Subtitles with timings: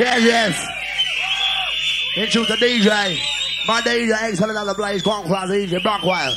[0.00, 0.66] Yes, yes.
[2.16, 3.20] It shoots a DJ.
[3.66, 6.34] My DJ, excellent at the place, Quan Class, DJ Blackwell.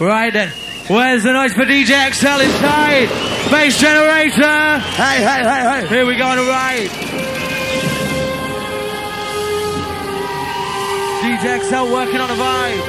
[0.00, 0.48] Right then.
[0.88, 3.08] Where's the noise for DJ XL inside?
[3.52, 4.78] Bass generator!
[4.80, 5.86] Hey, hey, hey, hey!
[5.86, 6.90] Here we go on the right.
[11.22, 12.82] DJ XL working on a vibe.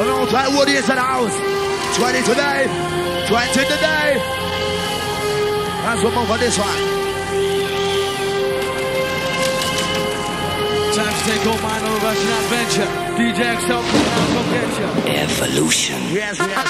[0.00, 1.36] An all-time Woody is in the house.
[1.98, 2.93] 20 today.
[3.26, 4.10] Twice in the day.
[5.84, 7.04] That's one more for this one.
[10.94, 12.88] Time to take over my own Russian adventure.
[13.18, 14.88] DJ XL, come get you.
[15.10, 16.00] Evolution.
[16.12, 16.68] Yes, yes.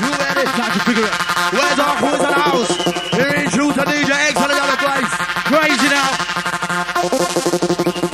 [0.00, 0.44] You ready?
[0.44, 1.16] Time to figure it.
[1.52, 2.70] Where's our who's in the house?
[3.12, 5.12] Here is you to DJ XL in the place.
[5.50, 6.10] Crazy now.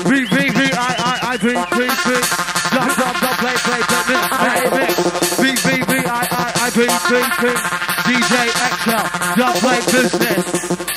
[0.08, 2.10] V, V, V, I, I, I, V, V, V.
[2.70, 4.88] Drop, drop, drop, play, play, play, play, play, play.
[5.38, 7.12] V, V, V, I, I, I, V, V,
[7.42, 7.79] V.
[8.10, 10.89] DJ XL, Dub Light Business.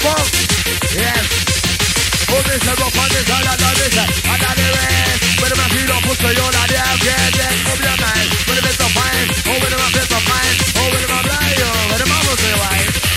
[0.00, 0.40] funk.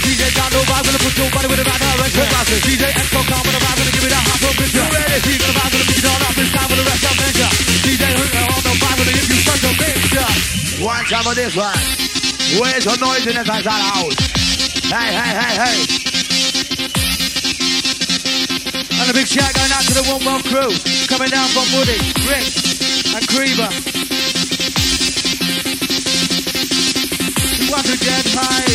[0.03, 1.15] DJ got no vibe, gonna put
[1.49, 1.65] with a.
[2.63, 4.03] DJ with vibe, gonna give
[4.59, 4.87] picture.
[4.87, 5.35] Ready?
[5.39, 7.15] Gonna vibe, gonna it all up time the rest of.
[7.83, 8.03] DJ
[8.51, 9.39] on vibe, gonna give you
[9.79, 10.29] picture.
[10.83, 11.79] Watch out for this one.
[12.59, 14.15] Where's the noise in the house?
[14.91, 16.12] Hey, hey, hey, hey
[19.13, 20.73] big shout going out to the One World crew.
[21.05, 22.49] Coming down from Woody, Rick,
[23.13, 23.69] and Creeper.
[27.61, 28.73] You want to get high.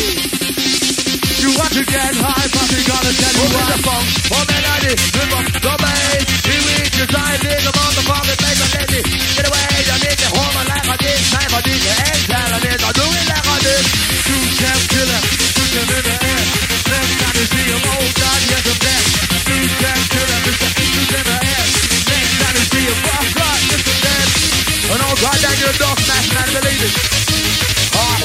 [1.43, 3.67] You want to get high, but we gotta tell you why.
[3.67, 6.23] the funk, oh man, I did, the funk, the bass.
[6.47, 9.01] Here we design, dig them on the pocket, make a lady.
[9.35, 12.59] Get away, I need the my life, I did, time I did, and tell I
[12.63, 13.83] did, I do it like I did.
[14.23, 15.21] Two champ killer,
[15.51, 16.43] shoot him in the air.
[16.87, 19.28] Left side is the old God, yes, the best.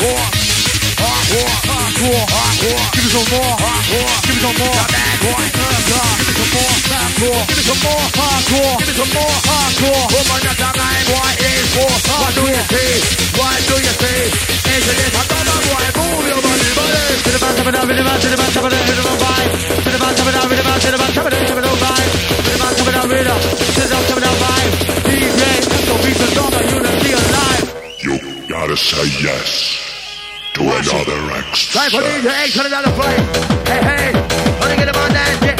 [0.04, 0.43] War
[1.04, 2.84] hardcore, hardcore.
[2.94, 4.12] Give me some more, hardcore.
[4.24, 4.84] Give me some more,
[5.24, 5.42] boy.
[5.44, 7.42] Give me some more, hardcore.
[7.44, 8.74] Give me some more, hardcore.
[8.78, 10.04] Give me some more, hardcore.
[10.14, 10.64] Woman, that's
[12.34, 12.92] do you see?
[13.38, 14.20] What do you see?
[14.74, 15.86] Is it double boy?
[15.94, 17.02] Move your body, body.
[17.24, 18.84] To the man, to the man, to the man, to the man, to the man,
[18.84, 19.50] to the vibe.
[19.84, 21.46] To the man, to the man, to the man, to the man, to the man,
[21.46, 22.10] to the vibe.
[22.34, 23.40] To the man, to the rhythm.
[23.44, 24.32] To the man, to the
[25.74, 27.04] Echo, beats the to the
[27.34, 27.60] that?
[27.98, 29.83] Get, get him on the
[30.64, 31.80] Another extra.
[31.80, 33.26] Time for DJ X another flame.
[33.66, 35.53] Hey, hey, wanna get about that?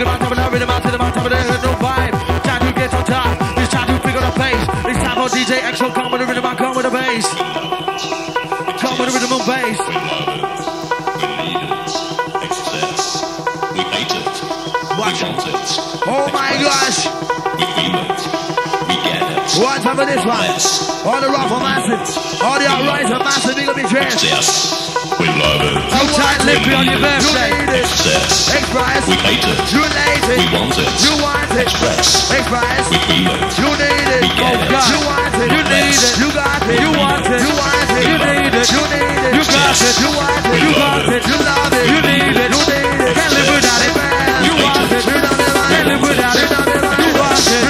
[0.00, 1.72] the man, top of the rhythm, out to the man, top of the hood, no
[1.76, 2.16] vibe.
[2.40, 4.64] Time to get on top, it's time to figure the pace.
[4.88, 7.28] It's time for DJ XO, come with the rhythm, I come with the bass.
[8.80, 9.76] Come with the rhythm and bass.
[14.96, 15.36] Watch it.
[16.08, 17.04] Oh my gosh!
[17.60, 18.20] We feel it.
[19.60, 20.48] Watch out for this one.
[21.04, 22.00] All the rough are massive.
[22.40, 23.56] All the outrise are massive.
[23.56, 24.89] Big up your chest.
[25.20, 25.76] We love it.
[25.92, 27.52] So tight lippy on your You birthday.
[27.52, 27.84] need it.
[27.84, 28.56] Excess.
[28.56, 29.04] Express.
[29.04, 29.58] We hate it.
[29.68, 30.36] You lazy.
[30.40, 30.88] We want it.
[31.04, 31.68] You want it.
[31.68, 32.32] Express.
[32.32, 32.88] Express.
[32.88, 33.52] We feel it.
[33.60, 34.22] You need it.
[34.24, 34.72] We get it.
[34.72, 35.48] You want it.
[35.52, 36.14] You need it.
[36.24, 36.80] You got it.
[36.80, 37.40] You want it.
[37.44, 38.04] You want it.
[38.08, 38.66] You need it.
[38.72, 39.32] You need it.
[39.36, 39.94] You got it.
[40.00, 40.56] You want it.
[40.64, 41.22] You got it.
[41.28, 41.84] You love it.
[41.92, 42.50] You need it.
[42.56, 43.14] You need it.
[43.20, 43.92] Can't live without it.
[44.48, 45.04] You want it.
[45.04, 45.52] You love it.
[45.68, 46.48] Can't live without it.
[47.04, 47.69] You want it.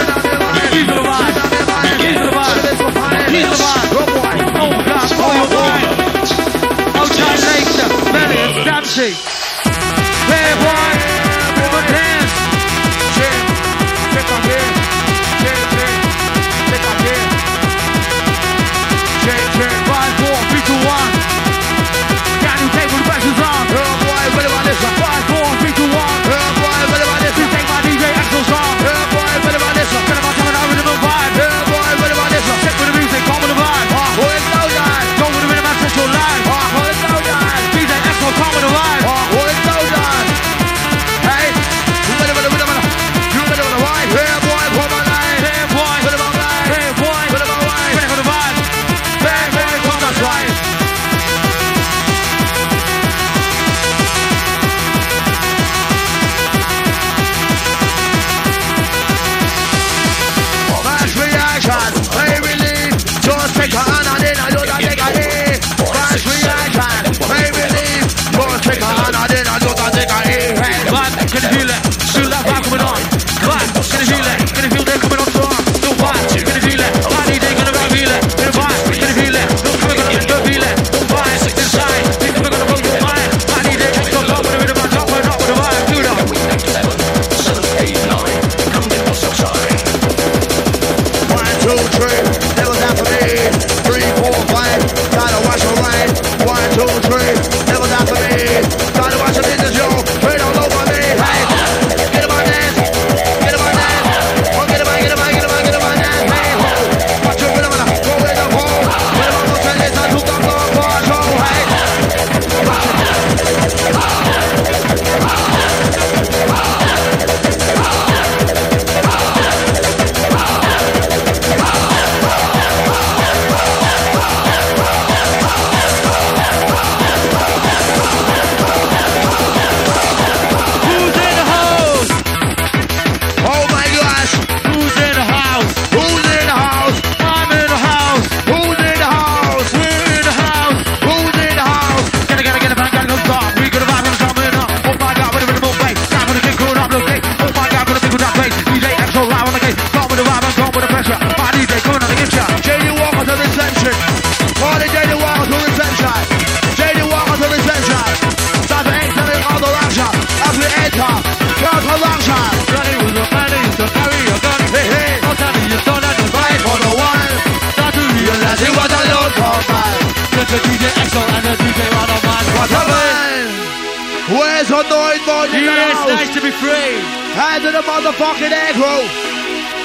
[176.51, 176.99] Be free.
[177.39, 179.03] Hands to the motherfucking air crew.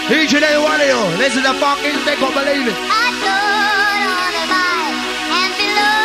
[0.10, 1.02] Each and every one of you.
[1.22, 2.78] This is the fucking thing, can't believe it.
[2.78, 4.98] I stood on the vine,
[5.30, 5.98] and below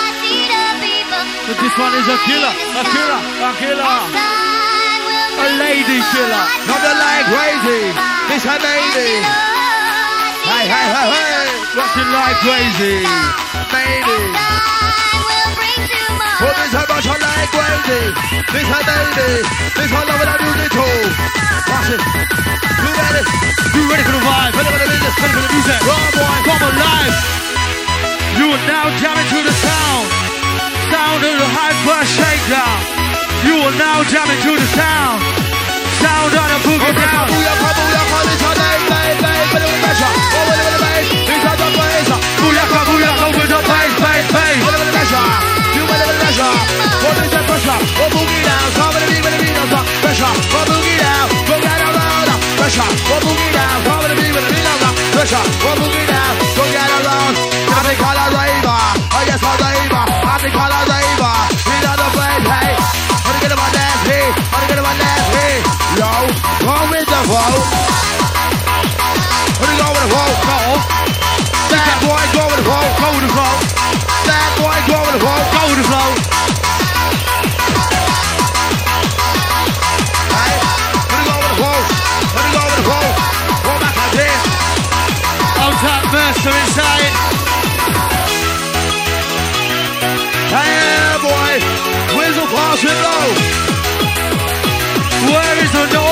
[0.00, 1.24] I see the people.
[1.48, 3.96] But this one is a killer, a killer, a killer.
[5.32, 6.44] A lady killer.
[6.68, 7.82] Not the like crazy.
[8.28, 9.12] This a lady.
[10.44, 11.48] Hey, hey, hey, hey.
[11.72, 12.96] Rocking like crazy.
[13.72, 14.20] Lady.
[16.38, 16.82] Put this a
[17.52, 18.12] of crazy.
[18.52, 19.42] This lady.
[19.76, 20.72] This over the music.
[21.68, 22.02] Watch it.
[22.82, 23.22] You ready?
[23.76, 24.52] You ready for the vibe?
[24.56, 25.14] Ready for the business?
[25.20, 25.80] Ready for the music?
[25.84, 26.38] Come on.
[26.48, 27.16] Come alive.
[28.38, 30.06] You are now jamming to the sound.
[30.88, 32.78] Sound of the hyper shakedown.
[33.44, 35.20] You are now jamming to the sound.
[36.00, 37.28] Sound on the boogie down.
[37.28, 38.72] Booyaka, booyaka, bass.
[44.32, 44.62] Bass.
[44.92, 45.61] Bass,
[53.52, 53.84] Down.
[53.84, 54.82] Come with the beat, with the beat, no
[55.22, 55.44] pressure.
[55.62, 56.34] Oh, boogie down.
[56.56, 57.34] Go get around.
[57.68, 58.26] I think call a.
[58.26, 60.02] I guess I'm a.
[60.26, 61.36] I think call a raver.
[61.68, 62.74] We got the place, hey.
[63.22, 64.26] Wanna get my dance, hey.
[64.50, 65.54] Wanna get my dance, hey.
[66.00, 66.10] Yo,
[66.66, 67.54] go with the flow.
[69.60, 70.30] Wanna go with the flow.
[70.48, 70.58] Go,
[71.70, 72.84] Bad boy, go with the flow.
[72.98, 73.41] go with the flow.
[92.82, 93.62] Get away.
[95.62, 96.02] Into the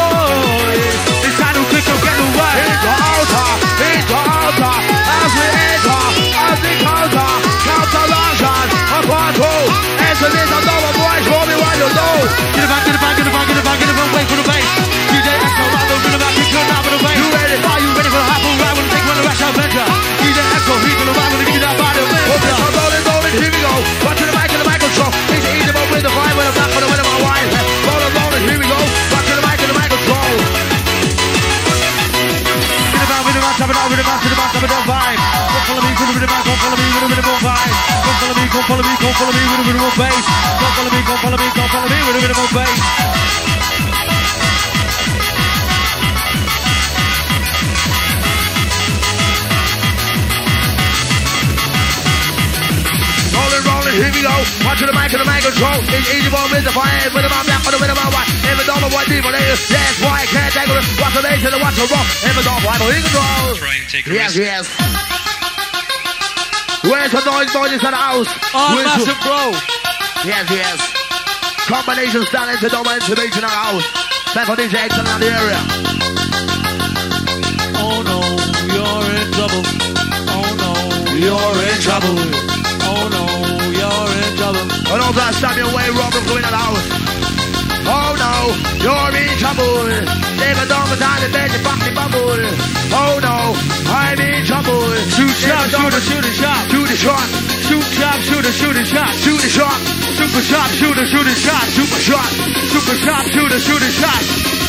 [2.87, 3.49] altar,
[3.83, 4.75] into the altar.
[5.19, 7.31] As we enter, as we counter,
[7.67, 8.67] counteraction.
[8.87, 9.67] I'm powerful.
[9.99, 12.31] As soon as I know, I'm going to blow me wide open.
[12.55, 12.71] Get
[24.23, 24.30] it
[33.71, 35.21] rhythm out, tap it out, rhythm out, rhythm out, tap vibe.
[35.50, 37.75] Come follow me, come rhythm out, come follow me, with a rhythm of vibe.
[38.03, 40.25] Come follow me, come follow me, come follow me, with a rhythm of bass.
[40.59, 43.50] Come follow me, come follow me, come follow me, with a rhythm of bass.
[53.97, 54.35] Here we go.
[54.67, 55.79] Watch the mic and the mic control.
[55.91, 58.31] It's easy, but with the vibe, with the my black, with the with my white.
[58.47, 60.85] If it don't know what people it is, that's why I can't take it.
[61.01, 62.07] Watch the bass and watch the rock.
[62.23, 63.47] If it don't, why but control.
[63.59, 64.65] Try and take a Yes, yes.
[66.87, 68.31] Where's the noise, boys in the house?
[68.55, 69.53] Oh, Where's the- massive bro.
[70.25, 70.79] Yes, yes.
[71.69, 73.87] Combination style into the intimation of the house.
[74.35, 75.61] Time for DJ X around the area.
[77.83, 78.19] Oh no,
[78.75, 79.63] you're in trouble.
[80.35, 80.73] Oh no,
[81.15, 82.50] You're in trouble.
[85.12, 85.21] Trouble.
[85.21, 86.87] And also I stop your way, Robert, going house.
[87.87, 88.35] Oh no,
[88.79, 89.87] you're in trouble.
[90.38, 92.38] Never done the time to bed, you fuck me bubble.
[92.95, 93.37] Oh no,
[93.90, 94.87] I'm in trouble.
[95.11, 96.62] Shoot shot, shoot a shoot a shot.
[96.71, 97.26] Shoot the shot,
[97.67, 99.14] Shoot shot, shoot a shoot a shot.
[99.14, 99.79] shoot the shot,
[100.14, 101.67] Super shot, shoot a shoot a shot.
[101.75, 102.31] super shot,
[102.71, 104.60] Super shot, shoot a shoot a shot.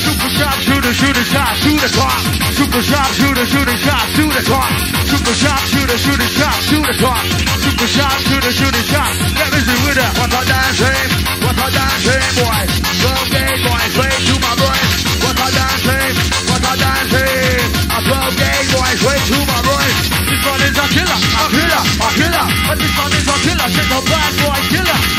[0.00, 1.52] Super shot, shoot a shoot a shot.
[1.60, 2.20] shoot the clock,
[2.56, 4.04] Super shot, shoot a shoot a shot.
[4.16, 4.70] shoot the clock,
[5.10, 6.56] Super shot, shoot a shoot a shot.
[6.68, 7.24] shoot the clock.
[7.60, 9.12] Super shot, shoot a shoot a shot.
[9.36, 10.12] Let me see with that.
[10.16, 11.44] What a dancing, eh?
[11.44, 12.62] what a dancing eh, boy.
[13.00, 14.86] Twelve gay boy, straight to my brain.
[15.20, 16.48] What a dancing, eh?
[16.48, 17.68] what a dancing.
[17.90, 19.94] A twelve gay boy, straight to my brain.
[20.24, 22.46] This one is a killer, A killer, a killer.
[22.64, 23.68] but this one is a killer.
[23.68, 25.09] She's a bad boy killer.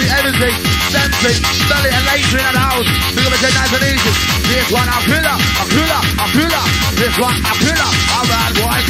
[0.00, 0.56] I did everything,
[0.96, 1.44] dancing,
[1.92, 2.88] and later in the house.
[3.12, 4.12] Think of it nice and easy.
[4.48, 6.64] This one a killer, a killer, a killer.
[6.96, 8.89] This one a killer, a bad boy killer.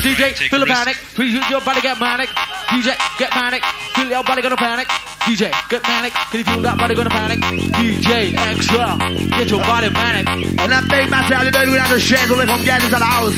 [0.00, 0.96] DJ, feel the panic.
[1.12, 2.28] Please use your body get manic.
[2.72, 3.62] DJ, get manic.
[3.92, 4.88] Feel your body gonna panic.
[5.28, 6.12] DJ, get manic.
[6.32, 7.38] Can you feel that body gonna panic?
[7.76, 8.96] DJ, extra.
[9.36, 10.24] Get your body manic.
[10.56, 13.04] And that big massive how you do without the shit away from getting to the
[13.04, 13.36] house.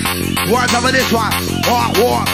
[0.54, 1.35] What's up with this one?
[1.66, 2.31] Walk, walk.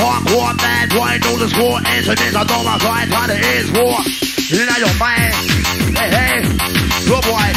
[0.00, 1.76] Walk, walk, bad boy, know this war.
[1.92, 4.00] Incidents, I know my side, how it is war.
[4.48, 5.32] You know your man.
[5.92, 6.40] Hey, hey.
[7.04, 7.48] Good boy.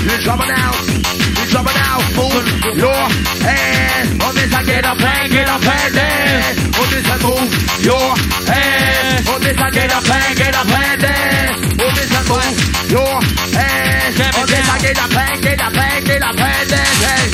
[0.00, 1.19] You in trouble now.
[1.50, 1.98] Trouble now.
[2.14, 2.46] Move
[2.78, 3.02] your
[3.42, 4.22] hand.
[4.22, 6.54] On this I get a plan, get a plan there.
[6.78, 7.50] On this I move
[7.82, 8.08] your
[8.46, 9.28] hand.
[9.28, 11.50] On this I get a plan, get a plan there.
[11.74, 12.54] On this I move
[12.86, 13.14] your
[13.58, 14.14] hand.
[14.16, 16.64] Get me On this I get a plan, get a plan, get a plan.
[16.70, 17.26] Hey.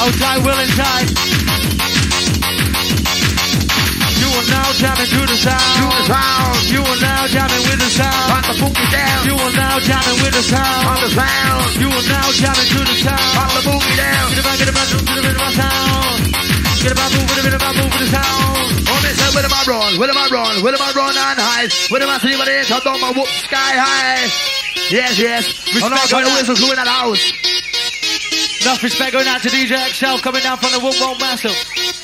[0.00, 1.08] Oh, Outside, will inside.
[1.12, 1.57] You
[4.78, 5.58] jamming to the sound.
[5.58, 6.58] To the sound.
[6.70, 8.30] You are now jamming with the sound.
[8.30, 9.20] On the boogie down.
[9.26, 10.82] You are now jamming with the sound.
[10.86, 11.62] On the sound.
[11.82, 13.30] You are now jamming to the sound.
[13.42, 14.26] On the boogie down.
[14.30, 16.18] Get about, get about, get about, get about sound.
[16.78, 18.70] Get about, move, get about, move with the sound.
[18.86, 19.90] On this side, where am I run?
[19.98, 20.54] Where am I run?
[20.62, 21.66] Where am I run on high?
[21.90, 22.70] Where am I see what it is?
[22.70, 24.30] I don't my whoop sky high.
[24.94, 25.42] Yes, yes.
[25.82, 27.34] On all side, the whistles that house.
[28.62, 31.97] Enough respect going out to DJ XL coming down from the Wood Wall Massive.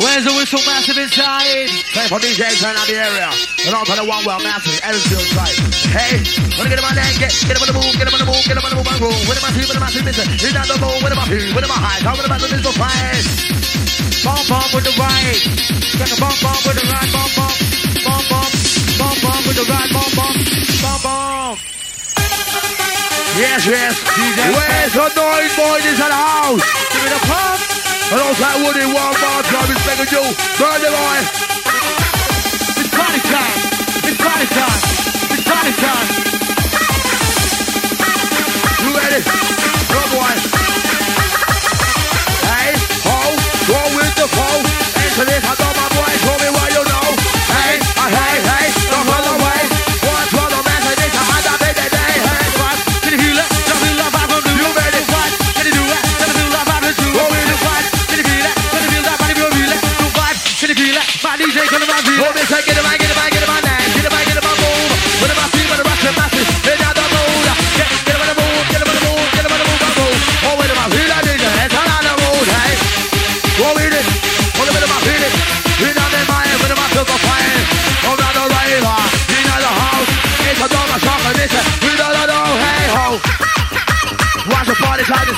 [0.00, 1.68] Where's the whistle massive inside?
[1.92, 3.28] Time for DJ turn out the area.
[3.68, 5.52] And on to the one well massive, Edinfield side.
[5.92, 6.24] Hey,
[6.56, 8.30] wanna get him on that, get, get him on the move, get him on the
[8.32, 9.20] move, get him on the move, and roll.
[9.28, 10.24] Where am I see, where am I see, mister?
[10.24, 12.00] He's down the road, where am I see, where am I high?
[12.00, 13.60] How am I the missile fight?
[14.24, 15.40] Bomb bomb with the right.
[15.96, 17.08] Got a bomb bomb with the right.
[17.12, 17.56] Bomb bomb.
[18.04, 18.52] Bomb bomb.
[19.00, 19.88] Bomb bomb with the right.
[19.96, 20.36] Bomb bomb.
[20.80, 21.56] Bomb bomb.
[23.36, 23.96] Yes, yes.
[24.16, 24.40] DJ.
[24.52, 26.64] Where's the noise boys in the house?
[26.92, 27.79] Give it a pump.
[28.10, 30.24] And also that Woody one more time, it's begging you.
[30.58, 31.18] Burn the boy.
[32.82, 33.58] It's party time.
[34.02, 34.80] It's party time.
[35.30, 36.06] It's party time.
[38.82, 39.20] You ready?
[39.22, 40.34] Go boy.
[42.50, 42.74] Hey,
[43.06, 43.18] ho,
[43.70, 44.58] go with the flow.
[44.58, 45.89] Into this, I got my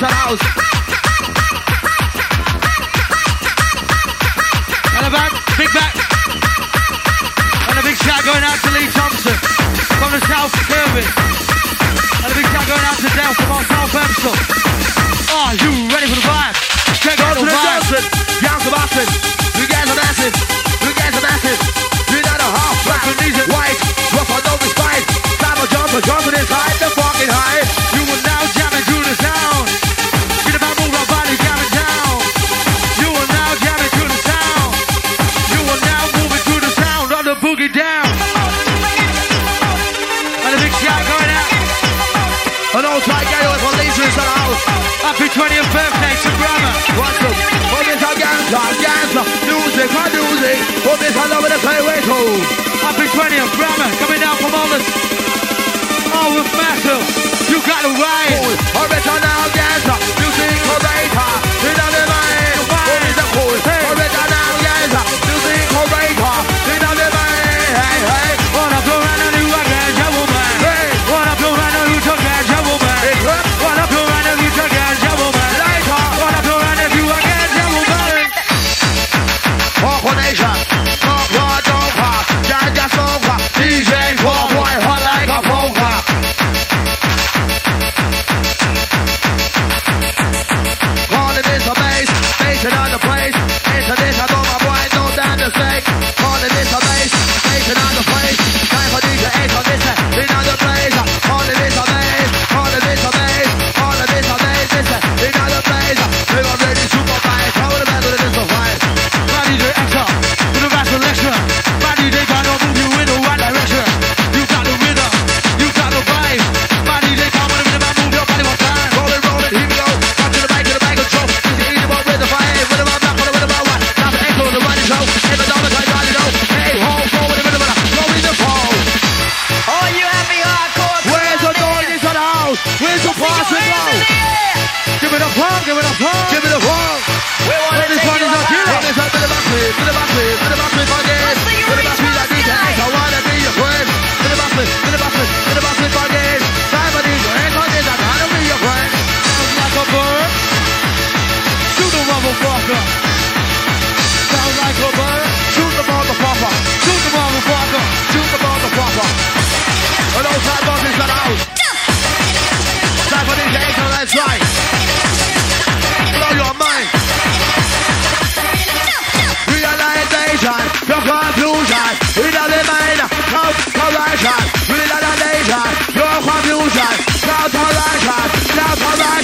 [0.09, 0.43] house.
[4.97, 5.93] And a back, big back.
[7.69, 9.37] And a big shout going out to Lee Thompson
[9.99, 11.05] from the South Kirkby.
[12.23, 14.37] And a big shout going out to Dale from our South Elmsall.
[15.33, 16.55] Are ah, you ready for the vibe?
[16.99, 17.63] Check out the vibe.
[17.63, 18.03] Johnson,
[18.43, 19.07] Young Sebastian,
[19.59, 20.33] you guys are massive,
[20.83, 21.59] you guys are massive.
[22.13, 23.03] You know the half black,
[23.49, 23.79] white,
[24.13, 25.05] rough on no despite.
[25.41, 27.62] Simon Johnson, Johnson inside the fucking high.
[45.33, 46.71] 20th birthday to Brahma.
[46.93, 47.33] What's up?
[47.73, 49.25] Oh, this a gangster, gangster.
[49.49, 50.57] Music, my music.
[50.85, 52.37] Oh, this I love it, I say, wait, oh.
[52.85, 54.85] Happy 20th Brahma coming down from all this.
[56.13, 57.01] Oh, with massive.
[57.49, 58.45] You got the right.
[58.77, 59.97] Original gangster.
[60.21, 62.12] Music, orator.
[80.63, 81.02] Nation,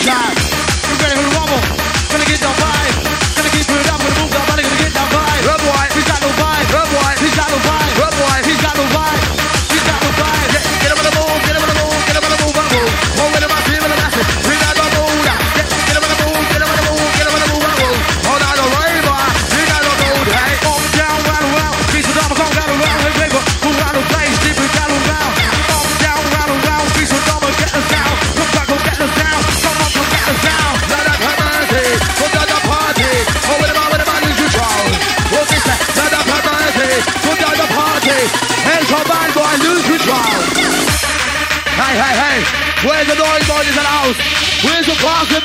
[0.06, 0.39] die.
[45.20, 45.36] The?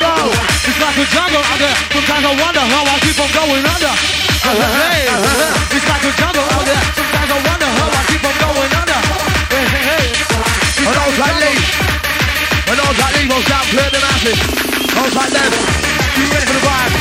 [0.70, 1.74] It's like a jungle out there.
[1.90, 3.90] Sometimes I wonder how I keep on going under.
[3.90, 5.10] Hey,
[5.74, 6.78] it's like a jungle out there.
[6.94, 9.00] Sometimes I wonder how I keep on going under.
[9.50, 10.06] Hey, hey, hey.
[10.78, 11.58] I know it's like Lee.
[12.70, 14.38] I know it's like Lee goes down, clear the masses.
[14.94, 15.50] I it's like them.
[16.22, 16.92] You ready for the vibe?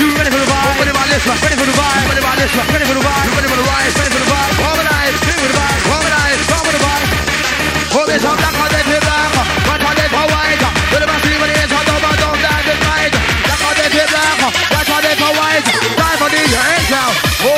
[0.00, 0.72] You ready for the vibe?
[0.80, 1.36] Ready about this one.
[1.36, 2.04] Ready for the vibe?
[2.08, 2.66] Ready about this one.
[2.72, 3.28] Ready for the vibe?
[3.28, 3.92] Ready for the ride?
[3.92, 4.24] Ready for the vibe?
[4.24, 4.56] Ready for the vibe?
[4.56, 5.41] Harmonize.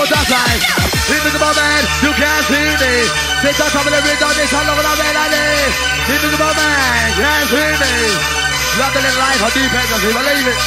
[0.05, 0.61] That side.
[1.09, 2.95] Invisible man, you can't see me.
[3.41, 5.49] Take the trouble and read on this, all over the melody.
[6.13, 7.95] Invisible man, can't see me.
[8.85, 10.61] Love the little life, how deep end, you believe it.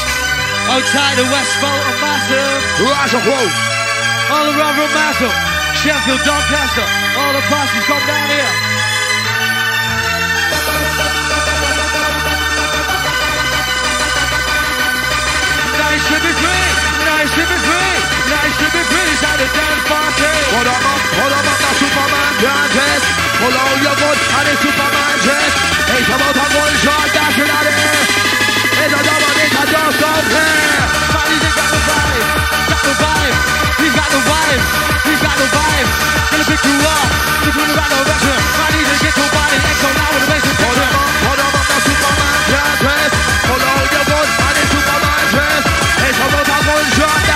[0.74, 2.62] Outside the Westfold and Massive.
[2.82, 3.54] Rush of quote.
[4.34, 5.36] All around from Massive.
[5.86, 6.88] Sheffield, Doncaster.
[7.22, 8.54] All the parties come down here.
[15.78, 16.70] Nice to be free.
[17.06, 17.97] Nice to be free.
[18.28, 18.82] Nice to be.
[19.18, 20.30] It's at a dance party.
[20.54, 20.84] Hold up,
[21.18, 23.02] hold up, the Superman dress.
[23.40, 25.54] Pull out your gun and the Superman dress.
[25.98, 28.28] It's about a gunshot, that's it out there.
[28.78, 30.86] It's a double, it's a just don't care.
[31.10, 32.26] Party's got the vibe.
[32.68, 33.38] Got the vibe.
[33.82, 34.62] He's got the vibe.
[35.08, 35.88] He's got the vibe.
[36.30, 37.08] Gonna pick you up.
[37.42, 38.38] You're doing the right direction.
[38.60, 39.58] Party's a get your body.
[39.66, 40.94] Echo now with a basic Hold up,
[41.26, 43.12] hold up, the Superman dress.
[43.50, 45.64] Pull out your gun and the Superman dress.
[46.06, 47.27] It's about a gunshot,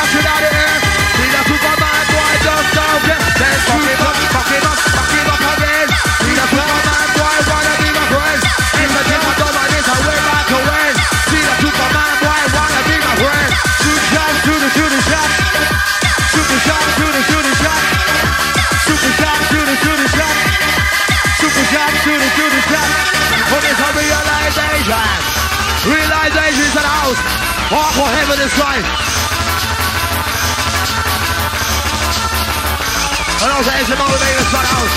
[27.71, 28.83] Walk for heaven is right.
[33.39, 34.95] And also it's a motivator son house.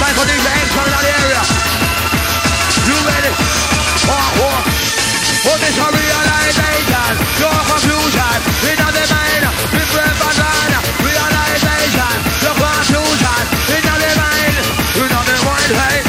[0.00, 1.42] Time for these eggs coming out the area.
[2.88, 3.32] You ready?
[4.08, 4.64] Walk, walk.
[5.44, 9.44] When it's a realization, your confusion, in the mind,
[9.76, 10.72] different pattern,
[11.04, 13.44] realization, your confusion,
[13.76, 14.56] in the mind,
[15.04, 16.00] in the mind, hey.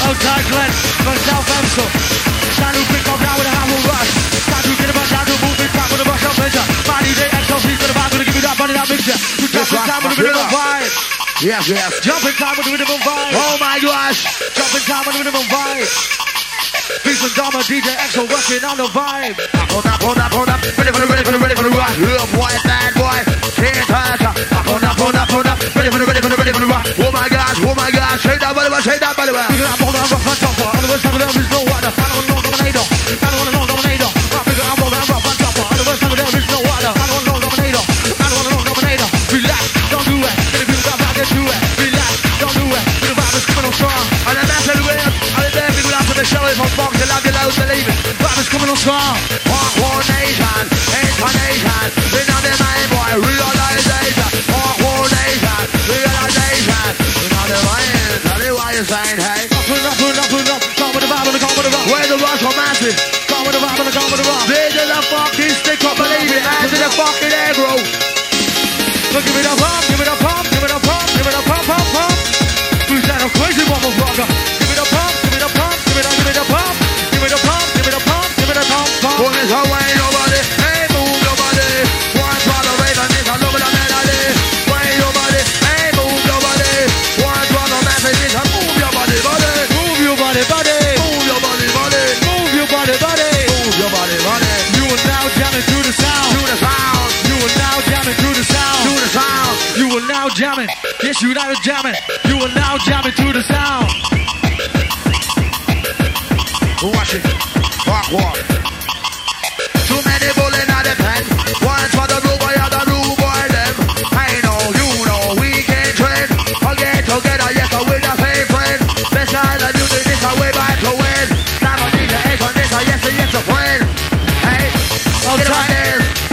[0.00, 0.72] Outside Glen
[1.04, 1.20] from Southampton.
[1.20, 1.39] Time to pick up now
[11.40, 12.04] Yes, yes.
[12.04, 13.32] Jump in time with rhythm of vibe.
[13.32, 14.28] Oh my gosh.
[14.52, 15.88] Jump in time with rhythm of vibe.
[17.00, 19.40] Beats and Dharma, DJ EXO, working on the vibe.
[19.72, 20.60] Hold up, hold up, hold up.
[20.60, 21.96] Ready for the, ready for the, ready for the rock.
[21.96, 23.18] Yeah, boy, bad boy.
[23.56, 24.32] Can't touch her.
[24.68, 25.56] Hold up, hold up, hold up.
[25.72, 26.84] Ready for the, ready for the, ready for the rock.
[27.00, 28.20] Oh my gosh, oh my gosh.
[28.20, 29.32] Shake that body, shake that body.
[29.32, 30.68] Figure out all the rough and tougher.
[30.76, 31.88] On the west side of there is no water.
[31.88, 32.29] I don't
[48.60, 49.16] Coming on strong.
[49.48, 50.60] Walk, one nation.
[50.92, 51.80] Incarnation.
[52.12, 53.24] In on the mind, boy.
[53.24, 54.28] Realization.
[54.84, 55.60] One nation.
[55.88, 56.84] Realization.
[57.24, 58.20] In on the mind.
[58.20, 59.48] Tell you why you're saying, hey.
[59.48, 60.60] Up and up and up and up.
[60.76, 61.88] Come with the vibe and come with the rock.
[61.88, 62.96] Where's the rush for massive?
[63.32, 64.44] Come with the vibe and come with the rock.
[64.44, 66.44] This is a fucking stick up, believe it.
[66.60, 67.80] This is a fucking aggro.
[67.80, 69.89] Give it a pump, give it a pump,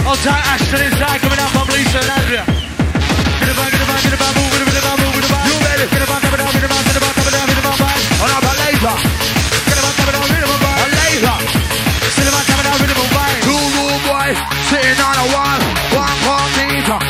[0.08, 0.24] this.
[0.24, 2.44] Outside Ashton inside coming out from Lisa and Andrea.
[2.48, 5.44] Get about, get about, get about, move, get about, get about, move, get about.
[5.48, 5.86] You ready?
[5.92, 8.24] Get about, get get about, get about, get about, get about, bye.
[8.24, 8.96] On up laser.
[9.68, 10.80] Get about, get about, get about, bye.
[10.80, 11.38] A laser.
[12.28, 13.36] About, get about, get about, bye.
[13.44, 13.68] Two
[14.08, 14.38] boys
[14.72, 15.60] sitting on a wall.
[15.96, 16.18] One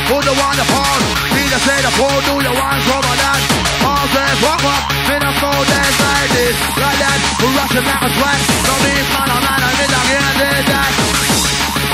[0.10, 1.02] who the one the.
[1.34, 1.92] Peter said the
[2.26, 3.42] do you want from a?
[3.82, 7.18] Paul says, walk up, been a more dance like this, like that.
[7.42, 8.40] We're rushing like a sweat.
[8.66, 9.08] No means
[9.46, 10.34] man, I'm in the game,
[10.70, 10.92] that.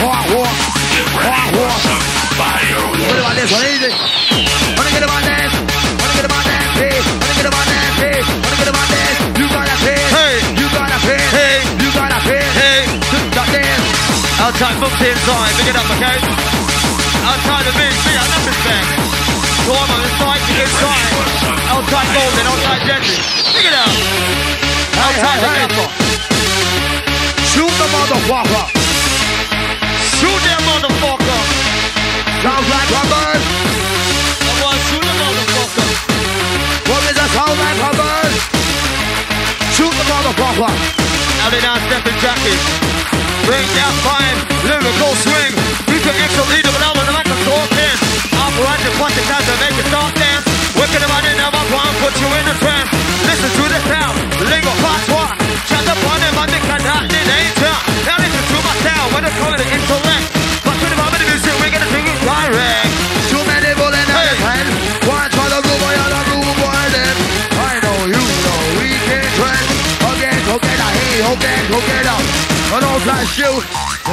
[0.03, 0.82] Walk, walk,
[1.21, 2.13] walk, walk.
[2.33, 3.91] What about this one easy?
[4.73, 5.53] Wanna get about dance?
[5.53, 6.73] Wanna get about dance?
[6.73, 7.97] Hey, wanna get about dance?
[8.01, 9.19] Hey, wanna get about dance?
[9.37, 10.01] You gotta pay.
[10.09, 10.33] Hey.
[10.57, 11.21] you gotta pay.
[11.29, 11.55] Hey.
[11.77, 12.41] you gotta pay.
[12.57, 12.79] Hey.
[13.29, 13.87] Stop dance.
[14.41, 16.17] Outside booked inside, pick it up, okay?
[17.29, 18.85] Outside the big up numbers back.
[19.67, 21.05] Go on, on inside, pick inside.
[21.69, 23.17] Outside golden, outside gentry.
[23.53, 23.91] Pick it up.
[24.97, 25.57] Outside the hey.
[25.61, 25.87] camper.
[27.53, 28.92] Shoot the motherfucker.
[30.83, 31.39] Motherfucker.
[32.43, 33.23] Sounds like a.
[34.43, 35.87] I want to shoot the motherfucker.
[36.91, 38.11] What is a sound like a?
[39.79, 40.75] Shoot the motherfucker.
[41.39, 42.59] Now they down stepping jacket.
[43.47, 44.35] Bring down fine,
[44.67, 45.55] lyrical swing.
[46.03, 47.95] Can extra leader, but I'm like a scorpion.
[48.43, 50.43] Operate the punch it to make it start dance.
[50.75, 52.91] Wicked about it, now I'm put you in a trance.
[53.23, 54.19] Listen to the sound,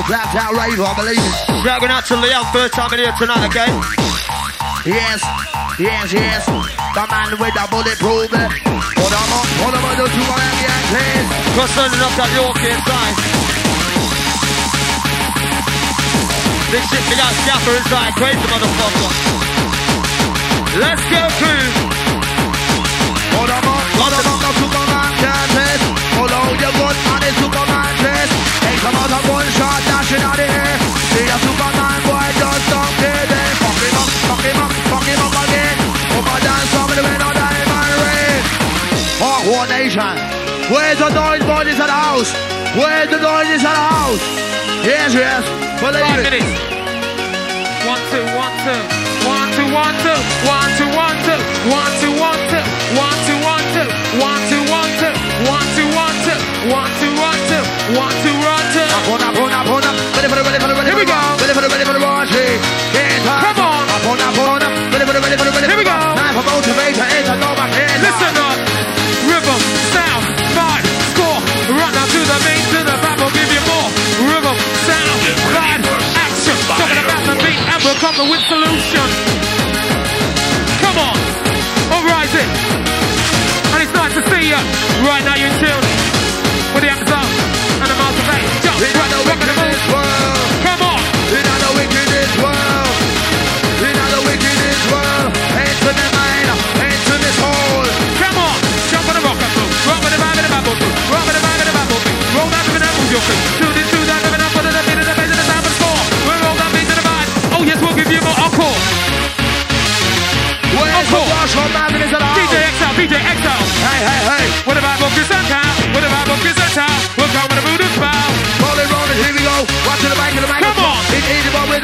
[0.07, 1.23] Grab that rave, I believe.
[1.63, 3.69] Grabbing out to Leon, first time in here tonight, okay?
[4.89, 5.21] Yes,
[5.79, 6.43] yes, yes.
[6.49, 8.33] The man with the bulletproof.
[8.33, 11.29] What am I, what am I doing to my ambient, please?
[11.55, 13.15] Cross loading up that York inside.
[16.75, 19.11] This shit be got scaffer inside, crazy motherfucker.
[20.81, 21.71] Let's go through.
[23.37, 25.83] What am I, what am I doing to my ambient, please?
[26.19, 27.70] Follow your good man, it's too
[28.81, 28.89] test.
[28.89, 30.77] Hey, come out of one shot, dashing out the air.
[31.13, 33.53] See a Superman boy, just don't care then.
[33.61, 35.77] Fuck him up, fuck him up, fuck him up again.
[36.17, 38.43] Over dance, some the on diamond ring.
[39.21, 40.17] Hawk War Nation.
[40.71, 42.33] Where's the noise bodies at the house?
[42.77, 44.25] Where's the noises at the house?
[44.87, 45.45] Yes, yes.
[45.81, 46.31] Believe Five it.
[46.31, 46.71] minutes.
[47.85, 48.25] One, two.
[48.39, 49.00] One, two,
[85.03, 85.90] Right now, you're too.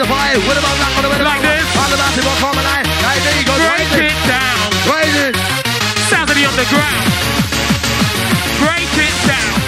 [0.06, 0.90] What about that?
[0.94, 1.66] What about like this?
[1.74, 2.38] All about it, what?
[2.38, 3.58] Right, there you go.
[3.58, 4.54] Break it, it down.
[4.86, 5.34] Raise it.
[6.06, 7.10] Sound of the underground.
[8.62, 9.58] Break it down.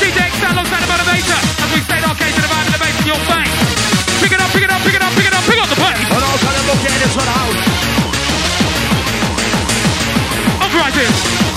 [0.00, 1.40] DJ XL looks the motivator.
[1.60, 3.52] As we stay arcade to the vibe the bass in your face.
[4.24, 5.76] Pick it up, pick it up, pick it up, pick it up, pick up the
[5.76, 6.00] bass.
[6.08, 7.56] And also look at this one out.
[10.64, 11.53] Uprising.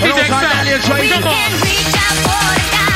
[0.00, 2.87] 我再看一眼，吹什么？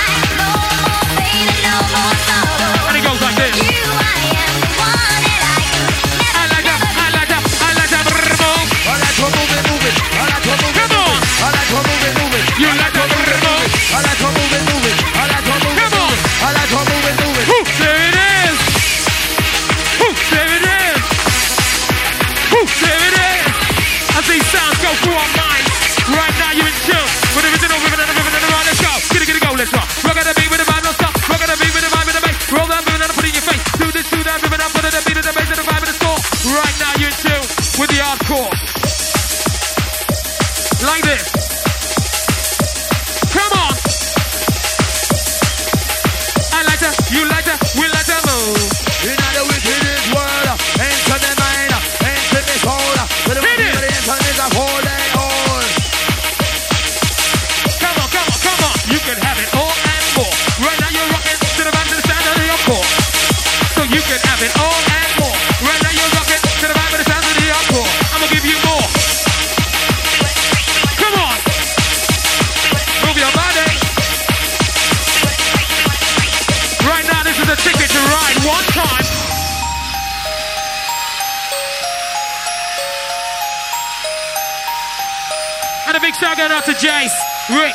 [86.13, 87.17] Big shout going out to Jace,
[87.49, 87.73] Rick,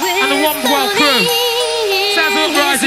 [0.00, 1.20] and the One World crew.
[2.16, 2.32] Sounds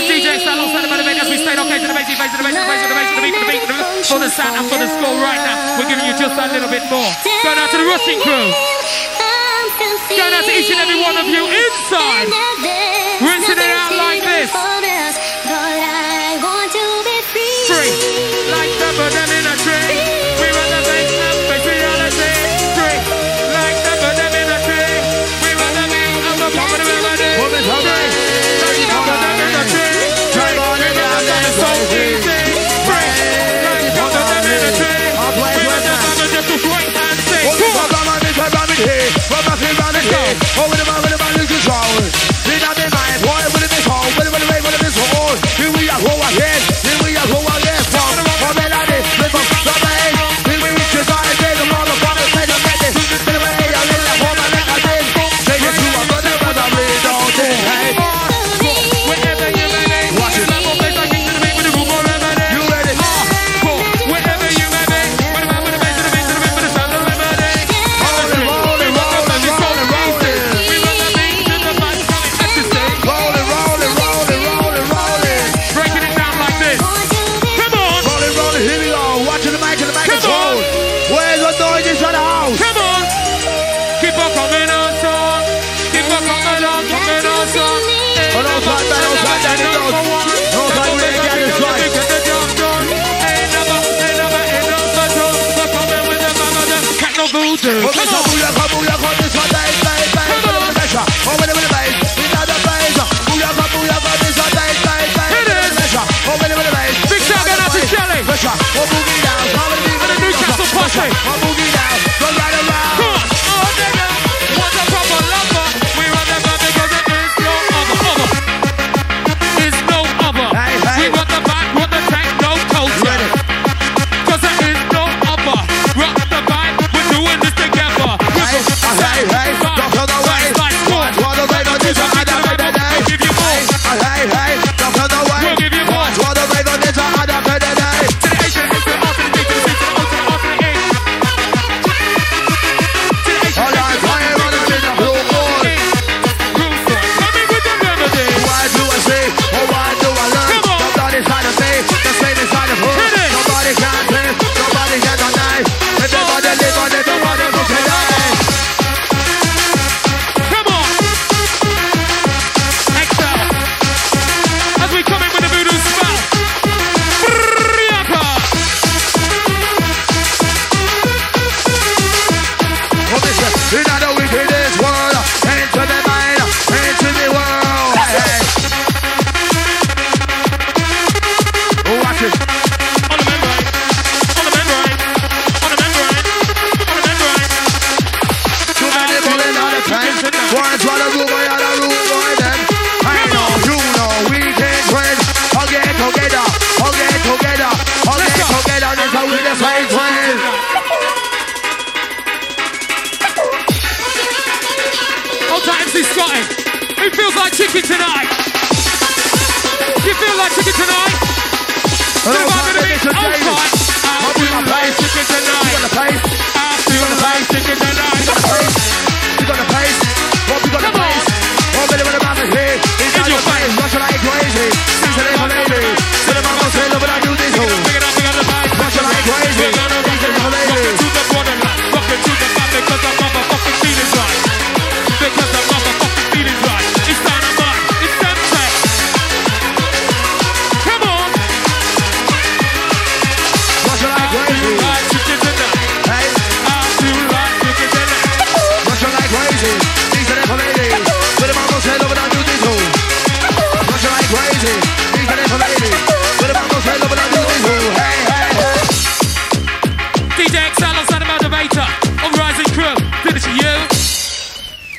[0.10, 4.26] DJ the we okay the bass, bass, the bass, bass, the bass, the for the
[4.34, 5.78] sound and for the score right now.
[5.78, 7.14] We're giving you just a little bit more.
[7.45, 8.50] Going out to the Rushing crew.
[10.18, 12.34] Going out to each and every one of you inside.
[13.22, 14.50] Rinsing it out like this.
[41.89, 42.28] hours.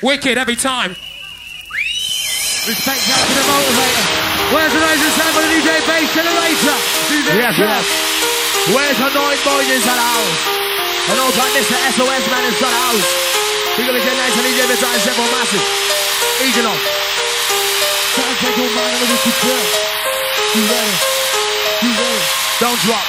[0.01, 0.97] Wicked every time.
[2.65, 4.05] Respect out to the motivator.
[4.49, 6.77] Where's the rising sound for the DJ bass generator?
[7.13, 7.85] DJ Yes, yes.
[8.73, 10.41] Where's the noise boys in the house?
[11.05, 13.05] And all like this, the SOS man in the house.
[13.77, 15.65] We're gonna get nice and easy every time, simple, massive.
[16.49, 16.81] Easy enough.
[18.17, 19.67] Sound check your mind on the wicked drill.
[20.57, 20.97] You ready?
[21.85, 22.25] You ready?
[22.57, 23.05] Don't drop.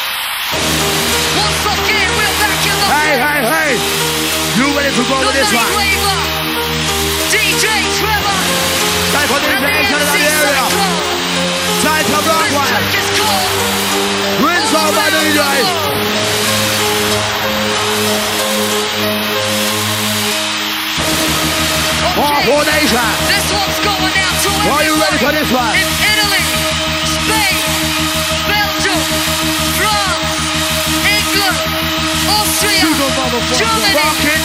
[1.39, 3.71] Once again, we're back in the Hey, hey, hey.
[4.59, 6.30] You ready to go with this night one?
[7.31, 7.63] DJ
[7.95, 8.35] Trevor.
[9.15, 10.67] Time for the and the in the area.
[11.79, 12.67] Time to rock This one.
[12.67, 13.47] track is called
[14.43, 15.39] Rinse out my DJ.
[22.19, 22.99] Oh, whole nation.
[23.31, 25.71] this one's going out to Are you ready for this one?
[25.79, 26.43] In Italy,
[27.07, 27.55] Spain,
[28.51, 28.99] Belgium,
[29.79, 30.35] France,
[31.07, 31.59] England,
[32.27, 32.91] Austria,
[33.55, 34.43] Germany, Fucking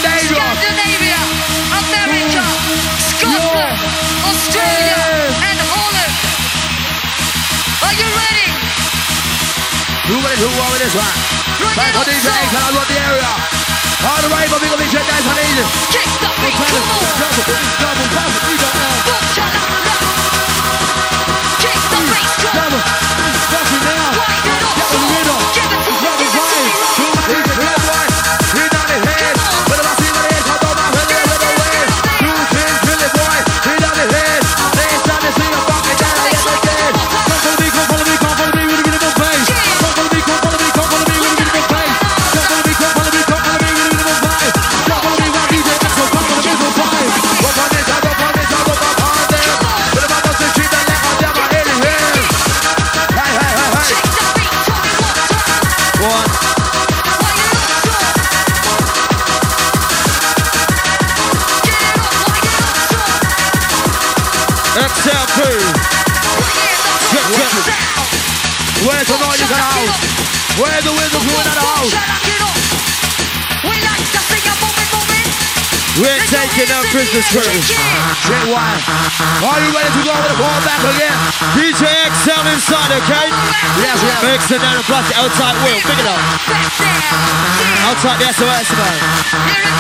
[10.87, 11.15] this one?
[11.75, 12.47] For DJ son.
[12.47, 13.31] and I run the area.
[14.07, 15.67] All the way, but we gonna be shut down for easy.
[15.91, 16.87] Kick the beat, come on.
[18.47, 18.97] Boom, cha-la-la.
[19.35, 19.76] Kick
[70.67, 71.95] Where's the whistle crew in the house?
[73.63, 75.31] We like to see you moving, moving.
[76.03, 77.47] We're taking no prisoners crew.
[77.47, 78.75] Shit, why?
[79.47, 81.15] Are you ready to go with the ball back again?
[81.55, 83.31] DJ XL inside, okay?
[83.79, 84.19] Yes, yes.
[84.27, 85.79] Mixing down the plastic outside wheel.
[85.87, 86.19] Pick it up.
[87.87, 88.99] Outside the SOS man.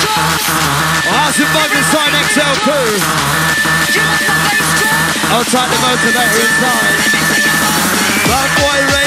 [0.06, 2.94] Oh, how's it bug inside XL crew?
[5.34, 6.94] Outside the motivator inside.
[8.30, 9.05] Bad boy raver.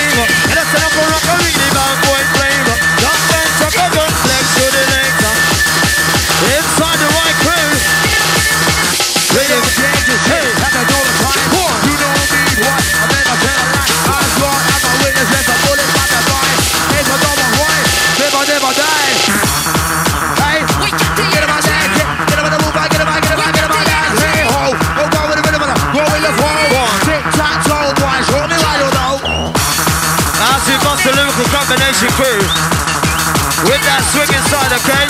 [34.84, 35.06] Okay?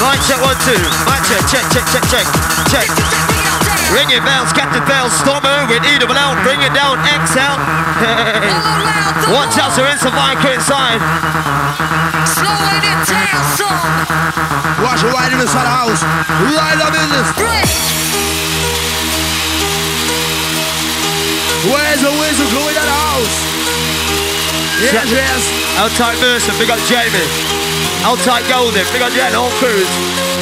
[0.00, 0.76] Mic check one, two.
[1.08, 2.26] Mic check, check, check, check, check,
[2.70, 2.88] check.
[3.92, 7.60] Ring it bells, Captain Bells, Stormer with E double L, bring it down, X out.
[9.34, 11.00] Watch out, so inside mic crew inside.
[12.26, 13.72] Slowing it down, son.
[14.82, 16.02] Watch you right inside the house.
[16.52, 17.28] Right up business.
[17.38, 17.68] Break.
[21.70, 23.34] Where's the whistle going at the house?
[24.82, 25.40] Yes, yes.
[25.78, 27.63] Outside Mercer, big up Jamie.
[28.04, 30.33] Outside Golden, big up Jan, all crews.